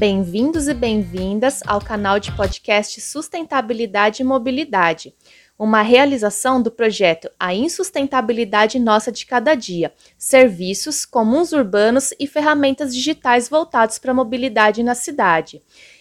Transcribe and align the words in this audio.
Bem-vindos 0.00 0.66
e 0.66 0.72
bem-vindas 0.72 1.60
ao 1.66 1.78
canal 1.78 2.18
de 2.18 2.34
podcast 2.34 2.98
Sustentabilidade 3.02 4.22
e 4.22 4.24
Mobilidade, 4.24 5.14
uma 5.58 5.82
realização 5.82 6.62
do 6.62 6.70
projeto 6.70 7.28
A 7.38 7.52
Insustentabilidade 7.52 8.78
Nossa 8.78 9.12
de 9.12 9.26
Cada 9.26 9.54
Dia, 9.54 9.92
serviços, 10.16 11.04
comuns 11.04 11.52
urbanos 11.52 12.14
e 12.18 12.26
ferramentas 12.26 12.94
digitais 12.94 13.46
voltados 13.46 13.98
para 13.98 14.12
a 14.12 14.14
mobilidade 14.14 14.82
na 14.82 14.94
cidade. 14.94 15.60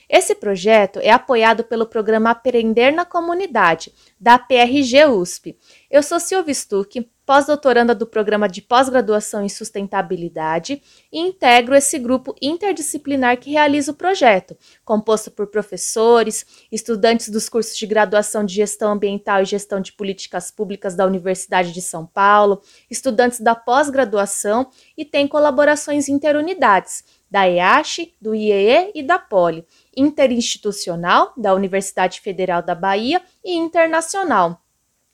Esse 0.10 0.34
projeto 0.34 1.00
é 1.00 1.12
apoiado 1.12 1.66
pelo 1.66 1.86
programa 1.86 2.32
Aprender 2.32 2.92
na 2.92 3.04
Comunidade, 3.04 3.94
da 4.18 4.40
PRG 4.40 5.08
USP. 5.08 5.58
Eu 5.92 6.02
sou 6.02 6.22
Silvia 6.22 6.54
Stuck, 6.54 7.06
pós-doutoranda 7.30 7.94
do 7.94 8.08
programa 8.08 8.50
de 8.50 8.60
pós-graduação 8.60 9.46
em 9.46 9.50
sustentabilidade 9.50 10.82
e 11.14 11.20
integro 11.20 11.76
esse 11.76 12.00
grupo 12.00 12.34
interdisciplinar 12.42 13.38
que 13.38 13.52
realiza 13.52 13.92
o 13.92 13.96
projeto, 13.96 14.58
composto 14.84 15.30
por 15.30 15.46
professores, 15.46 16.44
estudantes 16.72 17.30
dos 17.30 17.48
cursos 17.48 17.78
de 17.78 17.86
graduação 17.86 18.44
de 18.44 18.56
gestão 18.56 18.94
ambiental 18.94 19.44
e 19.44 19.46
gestão 19.46 19.80
de 19.80 19.94
políticas 19.94 20.50
públicas 20.50 20.96
da 20.96 21.06
Universidade 21.06 21.72
de 21.72 21.84
São 21.84 22.04
Paulo, 22.04 22.64
estudantes 22.90 23.40
da 23.40 23.54
pós-graduação 23.54 24.68
e 24.98 25.06
tem 25.06 25.28
colaborações 25.28 26.10
interunidades 26.10 27.04
da 27.30 27.48
EASH, 27.48 28.08
do 28.20 28.34
IEE 28.34 28.92
e 28.96 29.04
da 29.04 29.20
Poli, 29.20 29.68
interinstitucional 29.96 31.32
da 31.38 31.54
Universidade 31.54 32.22
Federal 32.22 32.64
da 32.64 32.74
Bahia 32.74 33.22
e 33.46 33.56
internacional. 33.56 34.60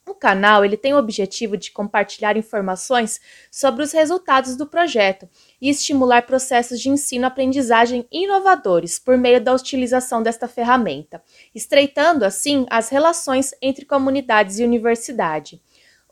O 0.08 0.14
canal 0.14 0.64
ele 0.64 0.76
tem 0.76 0.94
o 0.94 0.98
objetivo 0.98 1.56
de 1.56 1.72
compartilhar 1.72 2.36
informações 2.36 3.20
sobre 3.50 3.82
os 3.82 3.90
resultados 3.90 4.56
do 4.56 4.64
projeto 4.64 5.28
e 5.60 5.68
estimular 5.68 6.22
processos 6.22 6.80
de 6.80 6.88
ensino-aprendizagem 6.88 8.06
inovadores 8.12 9.00
por 9.00 9.18
meio 9.18 9.40
da 9.40 9.52
utilização 9.52 10.22
desta 10.22 10.46
ferramenta, 10.46 11.20
estreitando 11.52 12.24
assim 12.24 12.66
as 12.70 12.88
relações 12.88 13.52
entre 13.60 13.84
comunidades 13.84 14.60
e 14.60 14.64
universidade. 14.64 15.60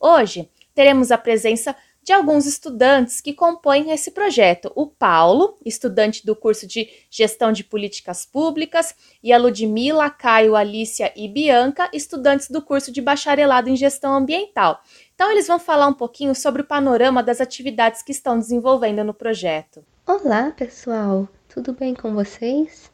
Hoje 0.01 0.51
teremos 0.75 1.13
a 1.13 1.17
presença 1.17 1.77
de 2.05 2.13
alguns 2.13 2.45
estudantes 2.45 3.23
que 3.23 3.33
compõem 3.33 3.91
esse 3.91 4.11
projeto. 4.11 4.71
O 4.77 4.87
Paulo, 4.87 5.57
estudante 5.65 6.25
do 6.25 6.37
curso 6.37 6.67
de 6.67 6.87
Gestão 7.11 7.51
de 7.51 7.65
Políticas 7.65 8.27
Públicas, 8.27 8.95
e 9.23 9.33
a 9.33 9.39
Ludmila, 9.39 10.11
Caio, 10.11 10.55
Alícia 10.55 11.11
e 11.17 11.27
Bianca, 11.27 11.89
estudantes 11.95 12.51
do 12.51 12.61
curso 12.61 12.93
de 12.93 13.01
Bacharelado 13.01 13.71
em 13.71 13.77
Gestão 13.77 14.15
Ambiental. 14.15 14.83
Então, 15.15 15.31
eles 15.31 15.47
vão 15.47 15.59
falar 15.59 15.87
um 15.87 15.95
pouquinho 15.95 16.35
sobre 16.35 16.61
o 16.61 16.67
panorama 16.67 17.23
das 17.23 17.41
atividades 17.41 18.03
que 18.03 18.13
estão 18.13 18.39
desenvolvendo 18.39 19.03
no 19.03 19.15
projeto. 19.15 19.83
Olá, 20.07 20.51
pessoal! 20.51 21.27
Tudo 21.49 21.73
bem 21.73 21.95
com 21.95 22.13
vocês? 22.13 22.93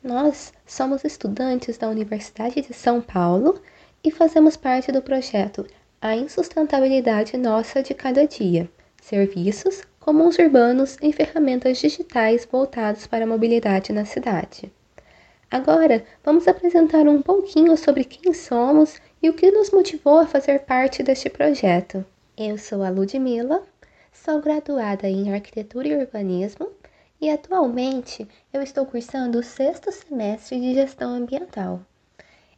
Nós 0.00 0.52
somos 0.64 1.02
estudantes 1.02 1.76
da 1.78 1.88
Universidade 1.88 2.60
de 2.60 2.72
São 2.72 3.00
Paulo 3.00 3.60
e 4.04 4.10
fazemos 4.12 4.56
parte 4.56 4.92
do 4.92 5.02
projeto 5.02 5.66
a 6.00 6.14
insustentabilidade 6.14 7.36
nossa 7.36 7.82
de 7.82 7.94
cada 7.94 8.26
dia, 8.26 8.70
serviços, 9.00 9.82
comuns 9.98 10.38
urbanos 10.38 10.96
e 11.02 11.12
ferramentas 11.12 11.78
digitais 11.78 12.44
voltados 12.44 13.06
para 13.06 13.24
a 13.24 13.26
mobilidade 13.26 13.92
na 13.92 14.04
cidade. 14.04 14.70
Agora, 15.50 16.04
vamos 16.24 16.46
apresentar 16.46 17.08
um 17.08 17.22
pouquinho 17.22 17.76
sobre 17.76 18.04
quem 18.04 18.32
somos 18.34 19.00
e 19.22 19.30
o 19.30 19.34
que 19.34 19.50
nos 19.50 19.70
motivou 19.70 20.18
a 20.18 20.26
fazer 20.26 20.60
parte 20.60 21.02
deste 21.02 21.30
projeto. 21.30 22.04
Eu 22.36 22.58
sou 22.58 22.82
a 22.82 22.90
Ludmila, 22.90 23.62
sou 24.12 24.40
graduada 24.40 25.08
em 25.08 25.32
Arquitetura 25.32 25.88
e 25.88 25.96
Urbanismo 25.96 26.68
e 27.20 27.30
atualmente 27.30 28.28
eu 28.52 28.60
estou 28.60 28.84
cursando 28.84 29.38
o 29.38 29.42
sexto 29.42 29.90
semestre 29.90 30.60
de 30.60 30.74
Gestão 30.74 31.14
Ambiental. 31.14 31.80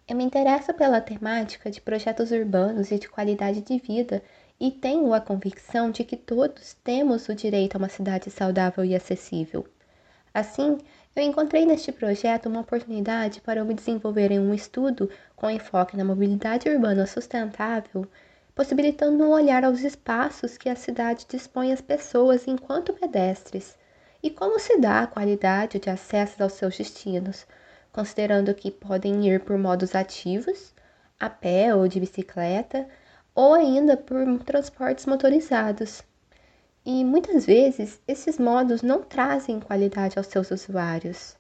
Eu 0.09 0.17
me 0.17 0.25
interesso 0.25 0.73
pela 0.73 1.03
temática 1.03 1.71
de 1.71 1.83
projetos 1.83 2.31
urbanos 2.31 2.91
e 2.91 2.99
de 2.99 3.07
qualidade 3.07 3.61
de 3.61 3.79
vida 3.79 4.23
e 4.59 4.71
tenho 4.71 5.13
a 5.13 5.21
convicção 5.21 5.91
de 5.91 6.03
que 6.03 6.17
todos 6.17 6.73
temos 6.83 7.29
o 7.29 7.35
direito 7.35 7.75
a 7.75 7.79
uma 7.79 7.91
cidade 7.91 8.31
saudável 8.31 8.83
e 8.87 8.95
acessível. 8.97 9.67
Assim, 10.33 10.79
eu 11.15 11.23
encontrei 11.23 11.67
neste 11.67 11.93
projeto 11.93 12.47
uma 12.47 12.61
oportunidade 12.61 13.43
para 13.43 13.61
eu 13.61 13.67
me 13.67 13.75
desenvolver 13.75 14.31
em 14.33 14.39
um 14.39 14.55
estudo 14.55 15.11
com 15.37 15.51
enfoque 15.51 15.95
na 15.95 16.07
mobilidade 16.07 16.71
urbana 16.71 17.07
sustentável, 17.07 18.07
possibilitando 18.55 19.23
um 19.23 19.31
olhar 19.31 19.63
aos 19.63 19.81
espaços 19.81 20.57
que 20.57 20.71
a 20.71 20.75
cidade 20.75 21.27
dispõe 21.29 21.71
às 21.71 21.83
pessoas 21.83 22.49
enquanto 22.49 22.95
pedestres 22.95 23.77
e 24.23 24.31
como 24.31 24.59
se 24.59 24.79
dá 24.79 25.01
a 25.01 25.07
qualidade 25.07 25.79
de 25.79 25.91
acesso 25.91 26.43
aos 26.43 26.55
seus 26.55 26.79
destinos, 26.79 27.47
considerando 27.99 28.55
que 28.55 28.71
podem 28.71 29.27
ir 29.27 29.41
por 29.41 29.59
modos 29.59 29.93
ativos, 29.93 30.73
a 31.19 31.29
pé 31.29 31.75
ou 31.75 31.89
de 31.89 31.99
bicicleta, 31.99 32.87
ou 33.35 33.55
ainda 33.55 33.97
por 33.97 34.39
transportes 34.45 35.05
motorizados. 35.05 36.05
E 36.87 37.05
muitas 37.05 37.45
vezes 37.45 38.01
esses 38.07 38.39
modos 38.39 38.83
não 38.83 39.03
trazem 39.03 39.59
qualidade 39.59 40.17
aos 40.17 40.29
seus 40.29 40.49
usuários. 40.53 41.37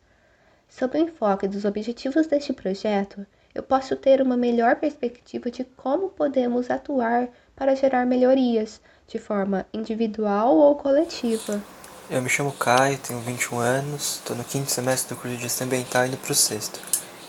Sob 0.68 0.98
o 0.98 1.00
enfoque 1.00 1.46
dos 1.46 1.64
objetivos 1.64 2.26
deste 2.26 2.52
projeto, 2.52 3.24
eu 3.54 3.62
posso 3.62 3.94
ter 3.94 4.20
uma 4.20 4.36
melhor 4.36 4.74
perspectiva 4.80 5.52
de 5.52 5.62
como 5.62 6.08
podemos 6.08 6.72
atuar 6.72 7.28
para 7.54 7.76
gerar 7.76 8.04
melhorias 8.04 8.80
de 9.06 9.20
forma 9.20 9.64
individual 9.72 10.56
ou 10.56 10.74
coletiva. 10.74 11.62
Eu 12.10 12.22
me 12.22 12.30
chamo 12.30 12.52
Caio, 12.52 12.96
tenho 12.96 13.20
21 13.20 13.58
anos, 13.58 14.14
estou 14.14 14.34
no 14.34 14.42
quinto 14.42 14.70
semestre 14.70 15.14
do 15.14 15.20
curso 15.20 15.36
de 15.36 15.42
gestão 15.42 15.66
ambiental 15.66 16.06
indo 16.06 16.16
para 16.16 16.32
o 16.32 16.34
sexto. 16.34 16.80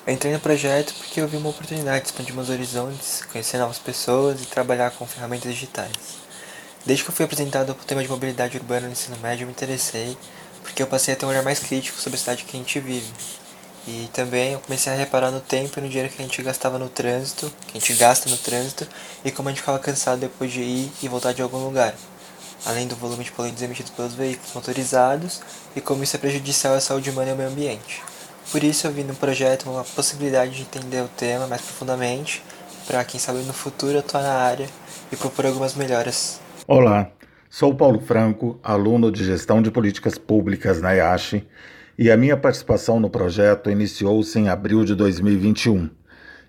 Eu 0.07 0.13
entrei 0.13 0.31
no 0.31 0.39
projeto 0.39 0.93
porque 0.93 1.19
eu 1.19 1.27
vi 1.27 1.35
uma 1.35 1.49
oportunidade 1.49 2.05
de 2.05 2.11
expandir 2.11 2.33
meus 2.33 2.49
horizontes, 2.49 3.25
conhecer 3.29 3.57
novas 3.57 3.77
pessoas 3.77 4.41
e 4.41 4.45
trabalhar 4.45 4.91
com 4.91 5.05
ferramentas 5.05 5.53
digitais. 5.53 5.91
Desde 6.85 7.03
que 7.03 7.09
eu 7.09 7.13
fui 7.13 7.25
apresentado 7.25 7.71
ao 7.71 7.75
tema 7.75 8.01
de 8.01 8.07
mobilidade 8.07 8.55
urbana 8.55 8.87
no 8.87 8.93
ensino 8.93 9.17
médio, 9.17 9.43
eu 9.43 9.47
me 9.47 9.51
interessei, 9.51 10.17
porque 10.63 10.81
eu 10.81 10.87
passei 10.87 11.13
a 11.13 11.17
ter 11.17 11.25
um 11.25 11.29
olhar 11.29 11.43
mais 11.43 11.59
crítico 11.59 11.99
sobre 11.99 12.15
a 12.15 12.19
cidade 12.21 12.45
que 12.45 12.55
a 12.55 12.59
gente 12.59 12.79
vive. 12.79 13.11
E 13.85 14.09
também 14.13 14.53
eu 14.53 14.59
comecei 14.61 14.93
a 14.93 14.95
reparar 14.95 15.29
no 15.29 15.41
tempo 15.41 15.77
e 15.77 15.81
no 15.81 15.89
dinheiro 15.89 16.09
que 16.09 16.21
a 16.21 16.25
gente 16.25 16.41
gastava 16.41 16.79
no 16.79 16.87
trânsito, 16.87 17.51
que 17.67 17.77
a 17.77 17.81
gente 17.81 17.95
gasta 17.95 18.29
no 18.29 18.37
trânsito, 18.37 18.87
e 19.25 19.29
como 19.31 19.49
a 19.49 19.51
gente 19.51 19.59
ficava 19.59 19.77
cansado 19.77 20.19
depois 20.19 20.49
de 20.53 20.61
ir 20.61 20.91
e 21.03 21.09
voltar 21.09 21.33
de 21.33 21.41
algum 21.41 21.65
lugar 21.65 21.93
além 22.65 22.87
do 22.87 22.95
volume 22.95 23.23
de 23.23 23.31
poluentes 23.31 23.61
emitidos 23.61 23.91
pelos 23.91 24.13
veículos 24.13 24.53
motorizados 24.53 25.41
e 25.75 25.81
como 25.81 26.03
isso 26.03 26.15
é 26.15 26.19
prejudicial 26.19 26.73
à 26.73 26.79
saúde 26.79 27.09
humana 27.09 27.29
e 27.29 27.31
ao 27.31 27.37
meio 27.37 27.49
ambiente. 27.49 28.01
Por 28.51 28.63
isso 28.63 28.87
eu 28.87 28.91
vi 28.91 29.03
no 29.03 29.13
projeto 29.13 29.69
uma 29.69 29.83
possibilidade 29.83 30.55
de 30.55 30.61
entender 30.63 31.01
o 31.01 31.07
tema 31.07 31.47
mais 31.47 31.61
profundamente, 31.61 32.43
para 32.87 33.03
quem 33.03 33.19
sabe 33.19 33.39
no 33.39 33.53
futuro 33.53 33.99
atuar 33.99 34.23
na 34.23 34.33
área 34.33 34.67
e 35.11 35.15
propor 35.15 35.45
algumas 35.45 35.75
melhoras. 35.75 36.39
Olá, 36.67 37.11
sou 37.49 37.75
Paulo 37.75 37.99
Franco, 37.99 38.59
aluno 38.63 39.11
de 39.11 39.23
Gestão 39.23 39.61
de 39.61 39.69
Políticas 39.69 40.17
Públicas 40.17 40.81
na 40.81 40.93
IASH, 40.93 41.43
e 41.97 42.09
a 42.09 42.17
minha 42.17 42.35
participação 42.35 42.99
no 42.99 43.09
projeto 43.09 43.69
iniciou-se 43.69 44.39
em 44.39 44.49
abril 44.49 44.83
de 44.83 44.95
2021 44.95 45.98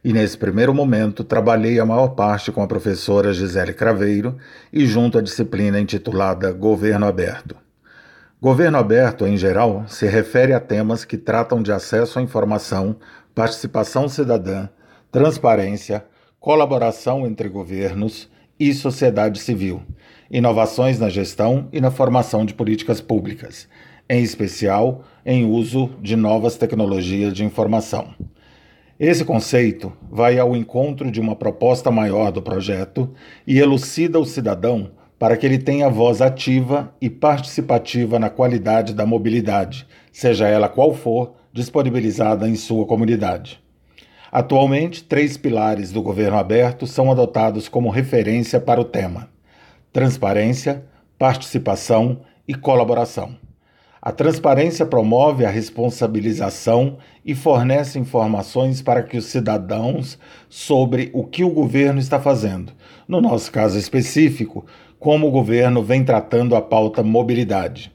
e 0.04 0.12
nesse 0.12 0.36
primeiro 0.36 0.74
momento 0.74 1.22
trabalhei 1.22 1.78
a 1.78 1.84
maior 1.84 2.08
parte 2.08 2.50
com 2.50 2.62
a 2.62 2.66
professora 2.66 3.32
Gisele 3.32 3.74
Craveiro 3.74 4.36
e 4.72 4.86
junto 4.86 5.18
à 5.18 5.22
disciplina 5.22 5.78
intitulada 5.78 6.52
Governo 6.52 7.06
Aberto. 7.06 7.56
Governo 8.40 8.78
aberto, 8.78 9.26
em 9.26 9.36
geral, 9.36 9.84
se 9.86 10.06
refere 10.06 10.54
a 10.54 10.60
temas 10.60 11.04
que 11.04 11.18
tratam 11.18 11.62
de 11.62 11.70
acesso 11.70 12.18
à 12.18 12.22
informação, 12.22 12.96
participação 13.34 14.08
cidadã, 14.08 14.66
transparência, 15.12 16.06
colaboração 16.38 17.26
entre 17.26 17.50
governos 17.50 18.30
e 18.58 18.72
sociedade 18.72 19.38
civil, 19.38 19.82
inovações 20.30 20.98
na 20.98 21.10
gestão 21.10 21.68
e 21.70 21.82
na 21.82 21.90
formação 21.90 22.46
de 22.46 22.54
políticas 22.54 23.02
públicas, 23.02 23.68
em 24.08 24.22
especial 24.22 25.04
em 25.24 25.44
uso 25.44 25.90
de 26.00 26.16
novas 26.16 26.56
tecnologias 26.56 27.34
de 27.34 27.44
informação. 27.44 28.14
Esse 29.00 29.24
conceito 29.24 29.90
vai 30.10 30.38
ao 30.38 30.54
encontro 30.54 31.10
de 31.10 31.22
uma 31.22 31.34
proposta 31.34 31.90
maior 31.90 32.30
do 32.30 32.42
projeto 32.42 33.10
e 33.46 33.58
elucida 33.58 34.20
o 34.20 34.26
cidadão 34.26 34.90
para 35.18 35.38
que 35.38 35.46
ele 35.46 35.56
tenha 35.56 35.88
voz 35.88 36.20
ativa 36.20 36.94
e 37.00 37.08
participativa 37.08 38.18
na 38.18 38.28
qualidade 38.28 38.92
da 38.92 39.06
mobilidade, 39.06 39.86
seja 40.12 40.46
ela 40.46 40.68
qual 40.68 40.92
for, 40.92 41.32
disponibilizada 41.50 42.46
em 42.46 42.54
sua 42.54 42.84
comunidade. 42.84 43.58
Atualmente, 44.30 45.02
três 45.02 45.38
pilares 45.38 45.90
do 45.90 46.02
governo 46.02 46.36
aberto 46.36 46.86
são 46.86 47.10
adotados 47.10 47.70
como 47.70 47.88
referência 47.88 48.60
para 48.60 48.82
o 48.82 48.84
tema: 48.84 49.30
transparência, 49.94 50.84
participação 51.18 52.20
e 52.46 52.54
colaboração. 52.54 53.34
A 54.02 54.10
transparência 54.10 54.86
promove 54.86 55.44
a 55.44 55.50
responsabilização 55.50 56.96
e 57.22 57.34
fornece 57.34 57.98
informações 57.98 58.80
para 58.80 59.02
que 59.02 59.18
os 59.18 59.26
cidadãos 59.26 60.18
sobre 60.48 61.10
o 61.12 61.24
que 61.24 61.44
o 61.44 61.50
governo 61.50 62.00
está 62.00 62.18
fazendo. 62.18 62.72
No 63.06 63.20
nosso 63.20 63.52
caso 63.52 63.78
específico, 63.78 64.64
como 64.98 65.28
o 65.28 65.30
governo 65.30 65.82
vem 65.82 66.02
tratando 66.02 66.56
a 66.56 66.62
pauta 66.62 67.02
mobilidade. 67.02 67.92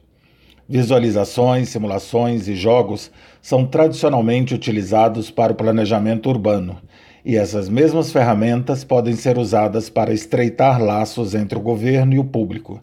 Visualizações, 0.69 1.69
simulações 1.69 2.47
e 2.47 2.55
jogos 2.55 3.11
são 3.41 3.65
tradicionalmente 3.65 4.53
utilizados 4.53 5.31
para 5.31 5.53
o 5.53 5.55
planejamento 5.55 6.29
urbano, 6.29 6.77
e 7.23 7.35
essas 7.35 7.67
mesmas 7.67 8.11
ferramentas 8.11 8.83
podem 8.83 9.15
ser 9.15 9.39
usadas 9.39 9.89
para 9.89 10.13
estreitar 10.13 10.79
laços 10.79 11.33
entre 11.33 11.57
o 11.57 11.61
governo 11.61 12.13
e 12.13 12.19
o 12.19 12.23
público. 12.23 12.79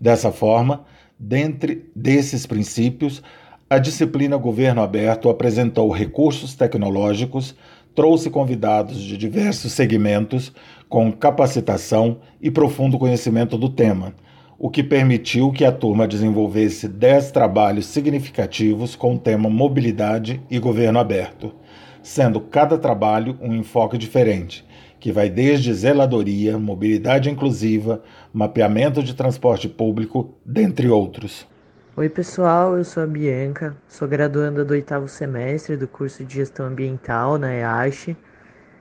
Dessa 0.00 0.32
forma, 0.32 0.84
dentre 1.18 1.90
desses 1.94 2.46
princípios, 2.46 3.22
a 3.68 3.78
disciplina 3.78 4.36
Governo 4.36 4.82
Aberto 4.82 5.28
apresentou 5.28 5.90
recursos 5.90 6.54
tecnológicos, 6.54 7.54
trouxe 7.94 8.30
convidados 8.30 8.98
de 8.98 9.16
diversos 9.16 9.72
segmentos 9.72 10.52
com 10.88 11.10
capacitação 11.10 12.18
e 12.40 12.50
profundo 12.50 12.98
conhecimento 12.98 13.58
do 13.58 13.68
tema, 13.68 14.14
o 14.58 14.70
que 14.70 14.82
permitiu 14.82 15.50
que 15.50 15.64
a 15.64 15.72
turma 15.72 16.06
desenvolvesse 16.06 16.86
10 16.86 17.30
trabalhos 17.32 17.86
significativos 17.86 18.94
com 18.94 19.14
o 19.14 19.18
tema 19.18 19.50
mobilidade 19.50 20.40
e 20.50 20.58
governo 20.58 20.98
aberto, 20.98 21.52
sendo 22.02 22.40
cada 22.40 22.78
trabalho 22.78 23.36
um 23.42 23.54
enfoque 23.54 23.98
diferente, 23.98 24.64
que 24.98 25.12
vai 25.12 25.28
desde 25.28 25.72
zeladoria, 25.72 26.58
mobilidade 26.58 27.30
inclusiva, 27.30 28.02
mapeamento 28.32 29.02
de 29.02 29.14
transporte 29.14 29.68
público, 29.68 30.34
dentre 30.44 30.88
outros. 30.88 31.46
Oi 31.96 32.08
pessoal, 32.10 32.76
eu 32.76 32.84
sou 32.84 33.02
a 33.02 33.06
Bianca, 33.06 33.74
sou 33.88 34.06
graduanda 34.06 34.64
do 34.64 34.72
oitavo 34.72 35.08
semestre 35.08 35.76
do 35.76 35.88
curso 35.88 36.24
de 36.24 36.34
Gestão 36.34 36.66
Ambiental 36.66 37.38
na 37.38 37.54
EASH. 37.54 38.14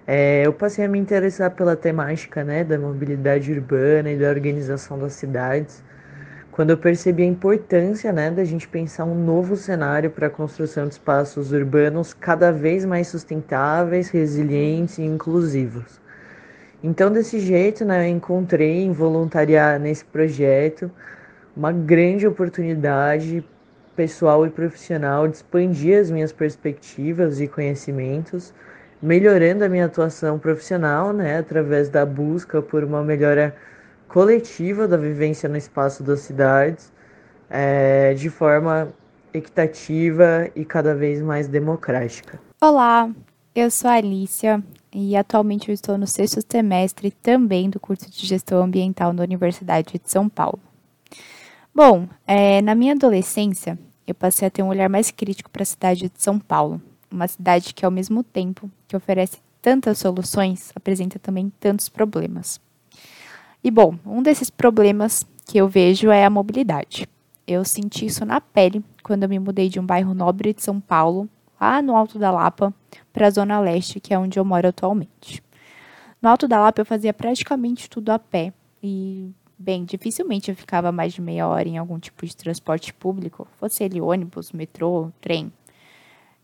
É, 0.05 0.45
eu 0.45 0.51
passei 0.51 0.83
a 0.83 0.87
me 0.89 0.99
interessar 0.99 1.51
pela 1.51 1.75
temática 1.75 2.43
né, 2.43 2.63
da 2.63 2.77
mobilidade 2.77 3.51
urbana 3.51 4.11
e 4.11 4.17
da 4.17 4.29
organização 4.29 4.99
das 4.99 5.13
cidades, 5.13 5.81
quando 6.51 6.69
eu 6.69 6.77
percebi 6.77 7.23
a 7.23 7.25
importância 7.25 8.13
né, 8.13 8.29
da 8.29 8.43
gente 8.43 8.67
pensar 8.67 9.05
um 9.05 9.15
novo 9.15 9.55
cenário 9.55 10.11
para 10.11 10.27
a 10.27 10.29
construção 10.29 10.85
de 10.85 10.93
espaços 10.93 11.51
urbanos 11.51 12.13
cada 12.13 12.51
vez 12.51 12.85
mais 12.85 13.07
sustentáveis, 13.07 14.09
resilientes 14.09 14.97
e 14.97 15.03
inclusivos. 15.03 16.04
Então, 16.83 17.11
desse 17.11 17.39
jeito, 17.39 17.83
né, 17.83 18.07
eu 18.07 18.15
encontrei 18.15 18.83
em 18.83 18.91
voluntariar 18.91 19.79
nesse 19.79 20.05
projeto 20.05 20.91
uma 21.55 21.71
grande 21.71 22.27
oportunidade 22.27 23.43
pessoal 23.95 24.45
e 24.45 24.49
profissional 24.49 25.27
de 25.27 25.37
expandir 25.37 25.99
as 25.99 26.11
minhas 26.11 26.31
perspectivas 26.31 27.39
e 27.39 27.47
conhecimentos, 27.47 28.53
melhorando 29.01 29.63
a 29.63 29.69
minha 29.69 29.85
atuação 29.85 30.37
profissional, 30.37 31.13
né, 31.13 31.37
através 31.37 31.89
da 31.89 32.05
busca 32.05 32.61
por 32.61 32.83
uma 32.83 33.03
melhora 33.03 33.55
coletiva 34.07 34.87
da 34.87 34.97
vivência 34.97 35.47
no 35.47 35.57
espaço 35.57 36.03
das 36.03 36.21
cidades, 36.21 36.91
é, 37.49 38.13
de 38.13 38.29
forma 38.29 38.89
equitativa 39.33 40.49
e 40.55 40.63
cada 40.63 40.93
vez 40.95 41.21
mais 41.21 41.47
democrática. 41.47 42.39
Olá, 42.61 43.09
eu 43.53 43.69
sou 43.69 43.89
a 43.89 43.93
Alicia 43.93 44.63
e 44.97 45.13
atualmente 45.17 45.67
eu 45.67 45.73
estou 45.73 45.97
no 45.97 46.07
sexto 46.07 46.39
semestre 46.49 47.11
também 47.11 47.69
do 47.69 47.81
curso 47.81 48.09
de 48.09 48.25
Gestão 48.25 48.63
Ambiental 48.63 49.11
na 49.11 49.23
Universidade 49.23 49.99
de 50.01 50.09
São 50.09 50.29
Paulo. 50.29 50.57
Bom, 51.73 52.07
é, 52.25 52.61
na 52.61 52.73
minha 52.73 52.93
adolescência, 52.93 53.77
eu 54.07 54.15
passei 54.15 54.47
a 54.47 54.51
ter 54.51 54.63
um 54.63 54.69
olhar 54.69 54.87
mais 54.87 55.11
crítico 55.11 55.49
para 55.49 55.63
a 55.63 55.65
cidade 55.65 56.09
de 56.09 56.23
São 56.23 56.39
Paulo, 56.39 56.81
uma 57.11 57.27
cidade 57.27 57.73
que, 57.73 57.83
ao 57.83 57.91
mesmo 57.91 58.23
tempo 58.23 58.71
que 58.87 58.95
oferece 58.95 59.39
tantas 59.61 59.97
soluções, 59.97 60.71
apresenta 60.73 61.19
também 61.19 61.51
tantos 61.59 61.89
problemas. 61.89 62.61
E 63.61 63.69
bom, 63.69 63.99
um 64.05 64.23
desses 64.23 64.49
problemas 64.49 65.25
que 65.45 65.57
eu 65.57 65.67
vejo 65.67 66.09
é 66.09 66.23
a 66.23 66.29
mobilidade. 66.29 67.05
Eu 67.45 67.65
senti 67.65 68.05
isso 68.05 68.23
na 68.23 68.39
pele 68.39 68.81
quando 69.03 69.23
eu 69.23 69.29
me 69.29 69.39
mudei 69.39 69.67
de 69.67 69.77
um 69.77 69.85
bairro 69.85 70.13
nobre 70.13 70.53
de 70.53 70.63
São 70.63 70.79
Paulo, 70.79 71.27
lá 71.59 71.81
no 71.81 71.97
Alto 71.97 72.17
da 72.17 72.31
Lapa, 72.31 72.73
para 73.13 73.27
a 73.27 73.29
Zona 73.31 73.59
Leste, 73.59 73.99
que 73.99 74.13
é 74.13 74.19
onde 74.19 74.39
eu 74.39 74.45
moro 74.45 74.67
atualmente. 74.67 75.43
No 76.21 76.29
Alto 76.29 76.47
da 76.47 76.59
Lapa 76.59 76.81
eu 76.81 76.85
fazia 76.85 77.13
praticamente 77.13 77.89
tudo 77.89 78.09
a 78.09 78.19
pé 78.19 78.53
e 78.81 79.31
Bem, 79.57 79.85
dificilmente 79.85 80.51
eu 80.51 80.55
ficava 80.55 80.91
mais 80.91 81.13
de 81.13 81.21
meia 81.21 81.47
hora 81.47 81.67
em 81.67 81.77
algum 81.77 81.97
tipo 81.97 82.25
de 82.25 82.35
transporte 82.35 82.93
público, 82.93 83.47
fosse 83.57 83.85
ele 83.85 84.01
ônibus, 84.01 84.51
metrô, 84.51 85.09
trem. 85.21 85.51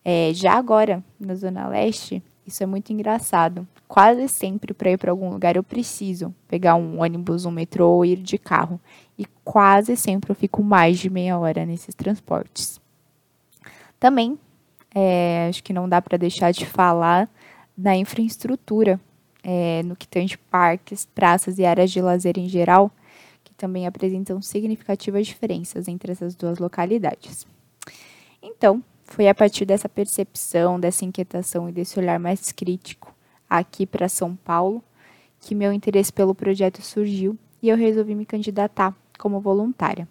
É, 0.04 0.32
já 0.34 0.54
agora, 0.54 1.04
na 1.20 1.36
Zona 1.36 1.68
Leste, 1.68 2.24
isso 2.48 2.64
é 2.64 2.66
muito 2.66 2.92
engraçado. 2.94 3.68
Quase 3.86 4.30
sempre 4.30 4.74
para 4.74 4.92
ir 4.92 4.98
para 4.98 5.12
algum 5.12 5.30
lugar 5.30 5.58
eu 5.58 5.64
preciso 5.64 6.34
pegar 6.48 6.76
um 6.76 7.02
ônibus, 7.02 7.46
um 7.46 7.52
metrô 7.52 7.90
ou 7.90 8.06
ir 8.06 8.16
de 8.16 8.38
carro. 8.38 8.80
E 9.18 9.26
quase 9.44 9.98
sempre 9.98 10.32
eu 10.32 10.36
fico 10.36 10.64
mais 10.64 10.98
de 10.98 11.10
meia 11.10 11.38
hora 11.38 11.66
nesses 11.66 11.94
transportes. 11.94 12.80
Também, 14.00 14.40
é, 14.94 15.48
acho 15.50 15.64
que 15.64 15.74
não 15.74 15.88
dá 15.88 16.02
para 16.02 16.18
deixar 16.18 16.52
de 16.52 16.66
falar 16.66 17.30
da 17.78 17.96
infraestrutura 17.96 19.00
é, 19.44 19.82
no 19.84 19.96
que 19.96 20.08
tange 20.08 20.38
parques, 20.38 21.06
praças 21.06 21.58
e 21.58 21.66
áreas 21.66 21.92
de 21.92 22.02
lazer 22.02 22.38
em 22.38 22.48
geral 22.48 22.92
também 23.62 23.86
apresentam 23.86 24.42
significativas 24.42 25.28
diferenças 25.28 25.88
entre 25.88 26.12
essas 26.12 26.34
duas 26.34 26.58
localidades. 26.58 27.46
Então, 28.42 28.84
foi 29.04 29.28
a 29.28 29.36
partir 29.36 29.66
dessa 29.66 29.88
percepção, 29.88 30.80
dessa 30.80 31.06
inquietação 31.06 31.70
e 31.70 31.72
desse 31.72 32.00
olhar 32.00 32.20
mais 32.20 32.52
crítico 32.52 33.14
aqui 33.48 33.86
para 33.86 34.10
São 34.10 34.36
Paulo 34.36 34.84
que 35.40 35.54
meu 35.54 35.72
interesse 35.72 36.12
pelo 36.12 36.34
projeto 36.34 36.82
surgiu 36.82 37.38
e 37.62 37.70
eu 37.70 37.78
resolvi 37.78 38.16
me 38.16 38.26
candidatar 38.26 38.96
como 39.20 39.40
voluntária. 39.40 40.08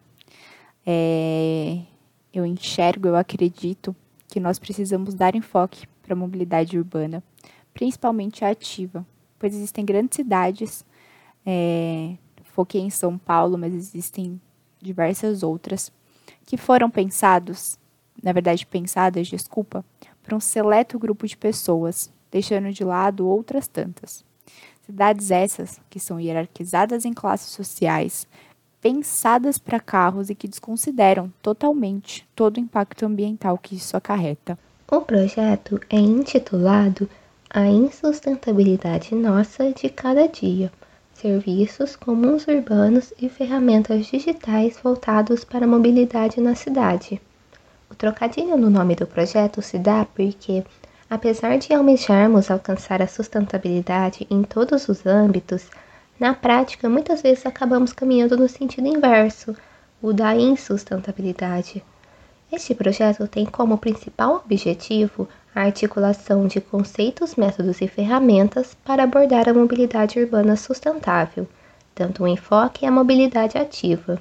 É, 0.87 1.81
eu 2.33 2.47
enxergo, 2.47 3.09
eu 3.09 3.17
acredito 3.17 3.97
que 4.31 4.41
nós 4.41 4.59
precisamos 4.59 5.15
dar 5.15 5.35
enfoque 5.35 5.87
para 6.03 6.15
a 6.15 6.17
mobilidade 6.17 6.79
urbana, 6.79 7.23
principalmente 7.75 8.45
a 8.45 8.51
ativa, 8.51 9.05
pois 9.39 9.55
existem 9.55 9.85
grandes 9.85 10.17
cidades 10.17 10.85
é, 11.45 12.17
foquei 12.61 12.81
em 12.81 12.91
São 12.91 13.17
Paulo, 13.17 13.57
mas 13.57 13.73
existem 13.73 14.41
diversas 14.81 15.43
outras 15.43 15.93
que 16.45 16.57
foram 16.57 16.91
pensados, 16.91 17.79
na 18.23 18.33
verdade 18.33 18.67
pensadas, 18.67 19.29
desculpa, 19.29 19.85
para 20.23 20.37
um 20.37 20.41
seleto 20.41 20.99
grupo 20.99 21.27
de 21.27 21.37
pessoas, 21.37 22.13
deixando 22.31 22.73
de 22.73 22.85
lado 22.85 23.27
outras 23.27 23.67
tantas. 23.67 24.25
Cidades 24.85 25.31
essas 25.31 25.81
que 25.89 26.01
são 26.01 26.21
hierarquizadas 26.21 27.05
em 27.05 27.13
classes 27.13 27.51
sociais, 27.51 28.27
pensadas 28.81 29.59
para 29.59 29.81
carros 29.81 30.31
e 30.31 30.35
que 30.35 30.49
desconsideram 30.49 31.33
totalmente 31.43 32.27
todo 32.35 32.57
o 32.57 32.61
impacto 32.61 33.05
ambiental 33.05 33.59
que 33.59 33.77
isso 33.77 33.97
acarreta. 33.97 34.59
O 34.91 35.01
projeto 35.01 35.81
é 35.89 35.99
intitulado 35.99 37.09
A 37.49 37.67
Insustentabilidade 37.67 39.15
Nossa 39.15 39.73
de 39.73 39.89
Cada 39.89 40.27
Dia 40.27 40.73
serviços 41.21 41.97
comuns 41.97 42.47
urbanos 42.47 43.13
e 43.21 43.29
ferramentas 43.29 44.07
digitais 44.07 44.79
voltados 44.83 45.45
para 45.45 45.67
a 45.67 45.69
mobilidade 45.69 46.41
na 46.41 46.55
cidade. 46.55 47.21
O 47.91 47.95
trocadilho 47.95 48.57
no 48.57 48.71
nome 48.71 48.97
do 48.97 49.07
projeto 49.07 49.61
se 49.61 49.79
dá 49.79 50.07
porque, 50.07 50.65
apesar 51.11 51.59
de 51.59 51.75
almejarmos 51.75 52.51
alcançar 52.51 53.03
a 53.03 53.07
sustentabilidade 53.07 54.27
em 54.31 54.43
todos 54.43 54.89
os 54.89 55.05
âmbitos, 55.05 55.69
na 56.21 56.35
prática 56.35 56.87
muitas 56.87 57.23
vezes 57.23 57.47
acabamos 57.47 57.95
caminhando 57.95 58.37
no 58.37 58.47
sentido 58.47 58.87
inverso, 58.87 59.57
o 60.03 60.13
da 60.13 60.37
insustentabilidade. 60.37 61.83
Este 62.53 62.75
projeto 62.75 63.27
tem 63.27 63.47
como 63.47 63.79
principal 63.79 64.43
objetivo 64.45 65.27
a 65.55 65.63
articulação 65.63 66.47
de 66.47 66.61
conceitos, 66.61 67.37
métodos 67.37 67.81
e 67.81 67.89
ferramentas 67.89 68.77
para 68.85 69.05
abordar 69.05 69.49
a 69.49 69.55
mobilidade 69.55 70.21
urbana 70.21 70.57
sustentável, 70.57 71.49
dando 71.97 72.23
um 72.23 72.29
enfoque 72.29 72.85
à 72.85 72.91
mobilidade 72.91 73.57
ativa. 73.57 74.21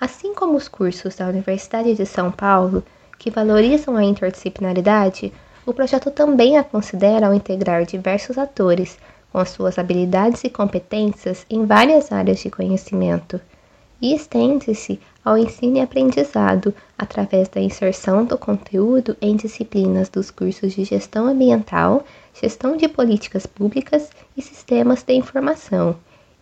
Assim 0.00 0.34
como 0.34 0.56
os 0.56 0.66
cursos 0.66 1.14
da 1.14 1.28
Universidade 1.28 1.94
de 1.94 2.06
São 2.06 2.32
Paulo, 2.32 2.82
que 3.18 3.30
valorizam 3.30 3.96
a 3.96 4.02
interdisciplinaridade, 4.02 5.32
o 5.64 5.72
projeto 5.72 6.10
também 6.10 6.56
a 6.56 6.64
considera 6.64 7.26
ao 7.26 7.34
integrar 7.34 7.84
diversos 7.84 8.36
atores 8.36 8.98
com 9.32 9.44
suas 9.44 9.78
habilidades 9.78 10.44
e 10.44 10.50
competências 10.50 11.46
em 11.48 11.64
várias 11.64 12.10
áreas 12.10 12.40
de 12.40 12.50
conhecimento 12.50 13.40
e 14.00 14.14
estende-se 14.14 14.98
ao 15.24 15.36
ensino 15.36 15.76
e 15.76 15.80
aprendizado 15.80 16.74
através 16.96 17.48
da 17.48 17.60
inserção 17.60 18.24
do 18.24 18.38
conteúdo 18.38 19.16
em 19.20 19.36
disciplinas 19.36 20.08
dos 20.08 20.30
cursos 20.30 20.72
de 20.72 20.84
gestão 20.84 21.26
ambiental, 21.26 22.04
gestão 22.40 22.76
de 22.76 22.88
políticas 22.88 23.46
públicas 23.46 24.10
e 24.36 24.40
sistemas 24.40 25.02
de 25.02 25.12
informação, 25.12 25.96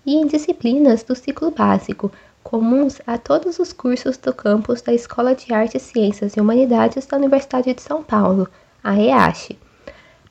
e 0.07 0.15
em 0.15 0.27
disciplinas 0.27 1.03
do 1.03 1.17
ciclo 1.17 1.51
básico, 1.51 2.13
comuns 2.43 3.01
a 3.07 3.19
todos 3.19 3.59
os 3.59 3.73
cursos 3.73 4.17
do 4.17 4.33
campus 4.33 4.81
da 4.81 4.95
Escola 4.95 5.35
de 5.35 5.53
Artes, 5.53 5.83
Ciências 5.83 6.35
e 6.35 6.41
Humanidades 6.41 7.05
da 7.07 7.17
Universidade 7.17 7.75
de 7.75 7.83
São 7.83 8.03
Paulo, 8.03 8.49
a 8.83 8.97
EASH. 8.97 9.51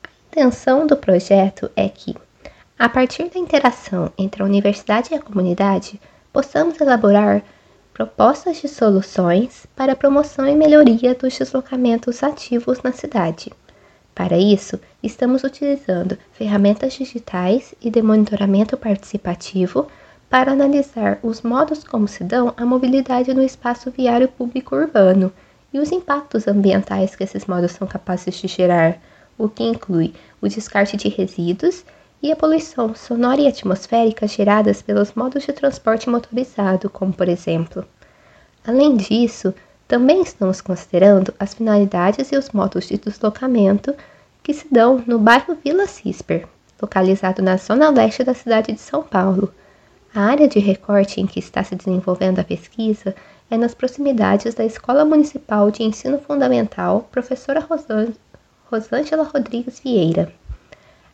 A 0.02 0.10
intenção 0.32 0.88
do 0.88 0.96
projeto 0.96 1.70
é 1.76 1.90
que, 1.90 2.16
a 2.80 2.88
partir 2.88 3.30
da 3.30 3.40
interação 3.40 4.12
entre 4.18 4.44
a 4.44 4.46
universidade 4.46 5.12
e 5.12 5.16
a 5.16 5.22
comunidade, 5.22 6.00
possamos 6.32 6.80
elaborar 6.80 7.42
propostas 7.92 8.62
de 8.62 8.68
soluções 8.68 9.66
para 9.76 9.94
a 9.94 9.96
promoção 9.96 10.48
e 10.48 10.54
melhoria 10.54 11.16
dos 11.16 11.36
deslocamentos 11.36 12.22
ativos 12.22 12.84
na 12.84 12.92
cidade. 12.92 13.52
Para 14.14 14.38
isso, 14.38 14.80
estamos 15.02 15.44
utilizando 15.44 16.20
ferramentas 16.34 16.94
digitais 16.94 17.74
e 17.82 17.90
de 17.90 18.02
monitoramento 18.04 18.78
participativo 18.78 19.88
para 20.30 20.52
analisar 20.52 21.18
os 21.24 21.42
modos 21.42 21.84
como 21.84 22.08
se 22.08 22.24
dão 22.24 22.54
a 22.56 22.64
mobilidade 22.64 23.34
no 23.34 23.42
espaço 23.42 23.90
viário 23.90 24.28
público 24.28 24.76
urbano 24.76 25.34
e 25.74 25.80
os 25.80 25.92
impactos 25.92 26.48
ambientais 26.48 27.16
que 27.16 27.24
esses 27.24 27.48
modos 27.48 27.72
são 27.72 27.88
capazes 27.88 28.36
de 28.36 28.48
gerar, 28.48 29.00
o 29.36 29.50
que 29.50 29.64
inclui 29.64 30.14
o 30.40 30.48
descarte 30.48 30.96
de 30.96 31.10
resíduos 31.10 31.84
e 32.22 32.32
a 32.32 32.36
poluição 32.36 32.96
sonora 32.96 33.42
e 33.42 33.48
atmosférica 33.48 34.28
geradas 34.28 34.82
pelos 34.82 35.14
modos 35.14 35.44
de 35.44 35.54
transporte 35.54 36.10
motorizado, 36.10 36.90
como 36.90 37.14
por 37.14 37.30
exemplo. 37.30 37.86
Além 38.66 38.98
disso, 38.98 39.54
também 39.88 40.22
estamos 40.22 40.60
considerando 40.60 41.34
as 41.40 41.54
finalidades 41.54 42.32
e 42.32 42.36
os 42.36 42.50
modos 42.50 42.88
de 42.88 42.98
deslocamento 42.98 43.96
que 44.44 44.54
se 44.54 44.68
dão 44.70 45.04
no 45.06 45.20
bairro 45.20 45.58
Vila 45.64 45.88
Cisper, 45.88 46.48
localizado 46.82 47.42
na 47.42 47.58
zona 47.58 47.90
leste 47.90 48.24
da 48.24 48.34
cidade 48.34 48.74
de 48.74 48.80
São 48.80 49.04
Paulo. 49.04 49.54
A 50.14 50.22
área 50.22 50.48
de 50.48 50.60
recorte 50.60 51.22
em 51.22 51.28
que 51.28 51.40
está 51.40 51.64
se 51.64 51.76
desenvolvendo 51.76 52.40
a 52.40 52.44
pesquisa 52.44 53.16
é 53.50 53.58
nas 53.58 53.74
proximidades 53.74 54.56
da 54.56 54.66
Escola 54.66 55.06
Municipal 55.06 55.72
de 55.72 55.84
Ensino 55.84 56.20
Fundamental 56.20 57.08
Professora 57.12 57.66
Rosângela 58.70 59.24
Rodrigues 59.24 59.80
Vieira. 59.80 60.34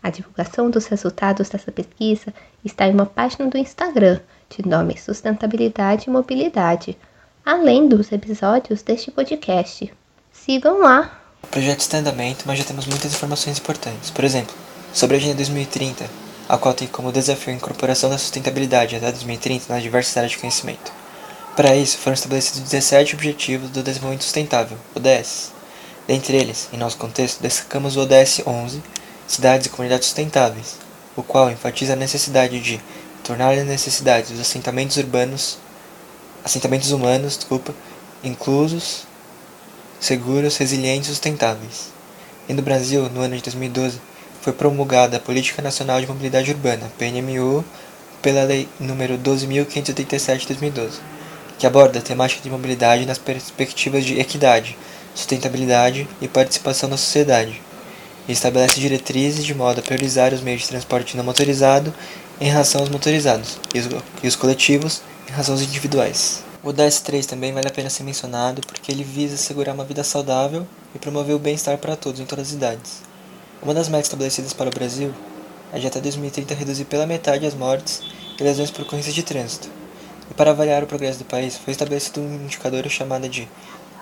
A 0.03 0.09
divulgação 0.09 0.69
dos 0.69 0.85
resultados 0.87 1.47
dessa 1.47 1.71
pesquisa 1.71 2.33
está 2.63 2.85
em 2.85 2.93
uma 2.93 3.05
página 3.05 3.49
do 3.49 3.57
Instagram, 3.57 4.19
de 4.49 4.67
nome 4.67 4.97
Sustentabilidade 4.97 6.07
e 6.07 6.09
Mobilidade, 6.09 6.97
além 7.45 7.87
dos 7.87 8.11
episódios 8.11 8.81
deste 8.81 9.09
podcast. 9.11 9.93
Sigam 10.29 10.81
lá! 10.81 11.21
O 11.41 11.47
projeto 11.47 11.79
está 11.79 11.97
em 11.97 12.01
andamento, 12.01 12.43
mas 12.45 12.59
já 12.59 12.65
temos 12.65 12.85
muitas 12.85 13.13
informações 13.13 13.57
importantes. 13.57 14.11
Por 14.11 14.25
exemplo, 14.25 14.53
sobre 14.93 15.15
a 15.15 15.19
Agenda 15.19 15.35
2030, 15.35 16.05
a 16.49 16.57
qual 16.57 16.73
tem 16.73 16.87
como 16.89 17.09
desafio 17.09 17.53
a 17.53 17.55
incorporação 17.55 18.09
da 18.09 18.17
sustentabilidade 18.17 18.97
até 18.97 19.09
2030 19.09 19.73
na 19.73 19.79
diversidade 19.79 20.31
de 20.31 20.37
conhecimento. 20.37 20.91
Para 21.55 21.77
isso, 21.77 21.97
foram 21.97 22.15
estabelecidos 22.15 22.59
17 22.59 23.15
Objetivos 23.15 23.69
do 23.69 23.81
Desenvolvimento 23.81 24.23
Sustentável, 24.23 24.77
ODS. 24.95 25.53
Dentre 26.05 26.35
eles, 26.35 26.67
em 26.73 26.77
nosso 26.77 26.97
contexto, 26.97 27.41
destacamos 27.41 27.95
o 27.95 28.01
ODS 28.01 28.41
11, 28.45 28.81
cidades 29.27 29.67
e 29.67 29.69
comunidades 29.69 30.07
sustentáveis, 30.07 30.77
o 31.15 31.23
qual 31.23 31.49
enfatiza 31.49 31.93
a 31.93 31.95
necessidade 31.95 32.59
de 32.59 32.79
tornar 33.23 33.53
as 33.53 33.65
necessidades 33.65 34.31
dos 34.31 34.39
assentamentos 34.39 34.97
urbanos, 34.97 35.57
assentamentos 36.43 36.91
humanos, 36.91 37.37
desculpa, 37.37 37.73
inclusos, 38.23 39.05
seguros, 39.99 40.57
resilientes 40.57 41.09
e 41.09 41.11
sustentáveis. 41.11 41.91
E 42.47 42.53
no 42.53 42.61
Brasil, 42.61 43.09
no 43.09 43.21
ano 43.21 43.35
de 43.37 43.43
2012, 43.43 44.01
foi 44.41 44.51
promulgada 44.51 45.15
a 45.15 45.19
Política 45.19 45.61
Nacional 45.61 46.01
de 46.01 46.07
Mobilidade 46.07 46.51
Urbana, 46.51 46.91
PNMU, 46.97 47.63
pela 48.21 48.43
Lei 48.43 48.67
nº 48.81 49.17
12.587 49.17 50.39
de 50.39 50.47
2012, 50.47 50.99
que 51.57 51.65
aborda 51.65 51.99
a 51.99 52.01
temática 52.01 52.41
de 52.41 52.49
mobilidade 52.49 53.05
nas 53.05 53.17
perspectivas 53.17 54.03
de 54.03 54.19
equidade, 54.19 54.77
sustentabilidade 55.15 56.07
e 56.21 56.27
participação 56.27 56.89
na 56.89 56.97
sociedade 56.97 57.61
e 58.27 58.31
estabelece 58.31 58.79
diretrizes 58.79 59.45
de 59.45 59.53
modo 59.53 59.79
a 59.79 59.83
priorizar 59.83 60.33
os 60.33 60.41
meios 60.41 60.61
de 60.61 60.69
transporte 60.69 61.17
não 61.17 61.23
motorizado 61.23 61.93
em 62.39 62.49
relação 62.49 62.81
aos 62.81 62.89
motorizados 62.89 63.59
e 63.73 63.79
os, 63.79 63.87
e 64.23 64.27
os 64.27 64.35
coletivos 64.35 65.01
em 65.27 65.31
relação 65.31 65.55
aos 65.55 65.63
individuais. 65.63 66.43
O 66.63 66.71
DS3 66.71 67.25
também 67.25 67.51
vale 67.51 67.67
a 67.67 67.71
pena 67.71 67.89
ser 67.89 68.03
mencionado 68.03 68.61
porque 68.65 68.91
ele 68.91 69.03
visa 69.03 69.35
assegurar 69.35 69.75
uma 69.75 69.83
vida 69.83 70.03
saudável 70.03 70.65
e 70.95 70.99
promover 70.99 71.35
o 71.35 71.39
bem-estar 71.39 71.77
para 71.77 71.95
todos 71.95 72.21
em 72.21 72.25
todas 72.25 72.47
as 72.47 72.53
idades. 72.53 73.01
Uma 73.61 73.73
das 73.73 73.89
metas 73.89 74.07
estabelecidas 74.07 74.53
para 74.53 74.69
o 74.69 74.73
Brasil 74.73 75.13
é 75.73 75.79
de 75.79 75.87
até 75.87 75.99
2030 75.99 76.53
reduzir 76.53 76.85
pela 76.85 77.05
metade 77.05 77.45
as 77.45 77.53
mortes 77.53 78.01
e 78.39 78.43
lesões 78.43 78.71
por 78.71 78.83
ocorrências 78.83 79.15
de 79.15 79.23
trânsito. 79.23 79.69
E 80.31 80.33
para 80.33 80.51
avaliar 80.51 80.83
o 80.83 80.87
progresso 80.87 81.19
do 81.19 81.25
país, 81.25 81.57
foi 81.57 81.71
estabelecido 81.71 82.21
um 82.21 82.35
indicador 82.35 82.87
chamado 82.89 83.27
de 83.27 83.47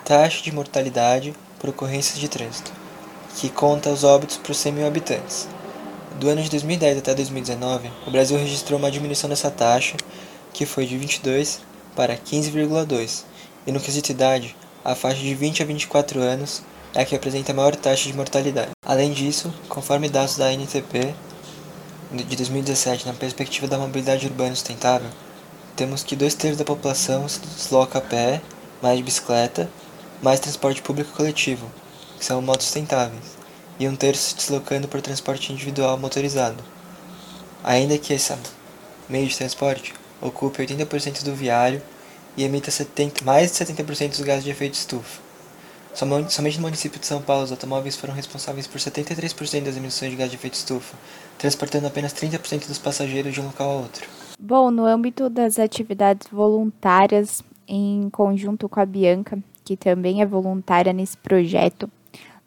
taxa 0.05 0.43
de 0.43 0.51
mortalidade 0.51 1.33
por 1.59 1.69
ocorrências 1.69 2.19
de 2.19 2.27
trânsito 2.27 2.80
que 3.35 3.49
conta 3.49 3.89
os 3.89 4.03
óbitos 4.03 4.37
por 4.37 4.53
100 4.53 4.73
mil 4.73 4.87
habitantes. 4.87 5.47
Do 6.19 6.29
ano 6.29 6.41
de 6.43 6.49
2010 6.49 6.99
até 6.99 7.15
2019, 7.15 7.89
o 8.05 8.11
Brasil 8.11 8.37
registrou 8.37 8.77
uma 8.77 8.91
diminuição 8.91 9.29
dessa 9.29 9.49
taxa, 9.49 9.95
que 10.53 10.65
foi 10.65 10.85
de 10.85 10.97
22 10.97 11.61
para 11.95 12.15
15,2, 12.15 13.23
e 13.65 13.71
no 13.71 13.79
quesito 13.79 14.11
idade, 14.11 14.55
a 14.83 14.95
faixa 14.95 15.21
de 15.21 15.33
20 15.33 15.63
a 15.63 15.65
24 15.65 16.19
anos 16.19 16.63
é 16.93 17.01
a 17.01 17.05
que 17.05 17.15
apresenta 17.15 17.51
a 17.51 17.55
maior 17.55 17.75
taxa 17.75 18.09
de 18.09 18.15
mortalidade. 18.15 18.71
Além 18.85 19.11
disso, 19.11 19.53
conforme 19.69 20.09
dados 20.09 20.37
da 20.37 20.51
NTP 20.51 21.13
de 22.11 22.35
2017 22.35 23.05
na 23.05 23.13
perspectiva 23.13 23.67
da 23.67 23.77
mobilidade 23.77 24.25
urbana 24.25 24.55
sustentável, 24.55 25.09
temos 25.75 26.03
que 26.03 26.15
dois 26.15 26.35
terços 26.35 26.57
da 26.57 26.65
população 26.65 27.27
se 27.27 27.39
desloca 27.39 27.99
a 27.99 28.01
pé, 28.01 28.41
mais 28.81 28.97
de 28.97 29.03
bicicleta, 29.03 29.69
mais 30.21 30.39
transporte 30.39 30.81
público 30.81 31.13
coletivo, 31.13 31.71
que 32.21 32.25
são 32.25 32.39
motos 32.39 32.67
sustentáveis, 32.67 33.35
e 33.79 33.87
um 33.87 33.95
terço 33.95 34.29
se 34.29 34.35
deslocando 34.35 34.87
por 34.87 35.01
transporte 35.01 35.51
individual 35.51 35.97
motorizado. 35.97 36.63
Ainda 37.63 37.97
que 37.97 38.13
esse 38.13 38.31
meio 39.09 39.27
de 39.27 39.35
transporte 39.35 39.91
ocupe 40.21 40.61
80% 40.61 41.23
do 41.23 41.33
viário 41.33 41.81
e 42.37 42.43
emita 42.43 42.69
70, 42.69 43.25
mais 43.25 43.51
de 43.51 43.65
70% 43.65 44.09
dos 44.09 44.21
gases 44.21 44.43
de 44.43 44.51
efeito 44.51 44.75
estufa. 44.75 45.19
Somente 45.95 46.57
no 46.57 46.61
município 46.61 46.99
de 46.99 47.07
São 47.07 47.23
Paulo, 47.23 47.43
os 47.43 47.51
automóveis 47.51 47.97
foram 47.97 48.13
responsáveis 48.13 48.67
por 48.67 48.79
73% 48.79 49.63
das 49.63 49.75
emissões 49.75 50.11
de 50.11 50.17
gás 50.17 50.29
de 50.29 50.37
efeito 50.37 50.53
estufa, 50.53 50.95
transportando 51.39 51.87
apenas 51.87 52.13
30% 52.13 52.67
dos 52.67 52.77
passageiros 52.77 53.33
de 53.33 53.41
um 53.41 53.45
local 53.45 53.71
a 53.71 53.81
outro. 53.81 54.07
Bom, 54.39 54.69
no 54.69 54.85
âmbito 54.85 55.27
das 55.27 55.57
atividades 55.57 56.27
voluntárias, 56.31 57.41
em 57.67 58.11
conjunto 58.11 58.69
com 58.69 58.79
a 58.79 58.85
Bianca, 58.85 59.39
que 59.65 59.75
também 59.75 60.21
é 60.21 60.25
voluntária 60.25 60.93
nesse 60.93 61.17
projeto, 61.17 61.89